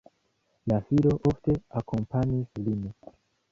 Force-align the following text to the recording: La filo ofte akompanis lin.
La 0.71 0.77
filo 0.87 1.13
ofte 1.33 1.57
akompanis 1.83 2.61
lin. 2.65 2.83